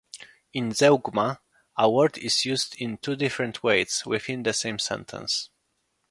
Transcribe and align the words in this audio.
In 0.53 0.71
zeugma, 0.71 1.37
a 1.77 1.87
word 1.87 2.17
is 2.17 2.43
used 2.43 2.73
in 2.81 2.97
two 2.97 3.15
different 3.15 3.61
ways 3.61 4.01
within 4.03 4.41
the 4.41 4.51
same 4.51 4.79
sentence. 4.79 5.51